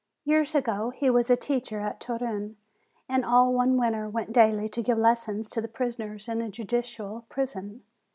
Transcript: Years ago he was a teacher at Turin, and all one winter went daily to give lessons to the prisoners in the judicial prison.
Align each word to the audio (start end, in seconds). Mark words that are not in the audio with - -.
Years 0.23 0.55
ago 0.55 0.89
he 0.89 1.11
was 1.11 1.29
a 1.29 1.35
teacher 1.35 1.79
at 1.79 1.99
Turin, 1.99 2.57
and 3.07 3.23
all 3.23 3.53
one 3.53 3.77
winter 3.77 4.09
went 4.09 4.33
daily 4.33 4.67
to 4.67 4.81
give 4.81 4.97
lessons 4.97 5.47
to 5.49 5.61
the 5.61 5.67
prisoners 5.67 6.27
in 6.27 6.39
the 6.39 6.49
judicial 6.49 7.27
prison. 7.29 7.83